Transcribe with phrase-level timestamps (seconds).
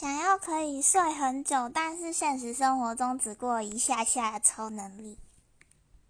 [0.00, 5.18] 想要可以睡很久，但是现实生活中只过一下下的超能力。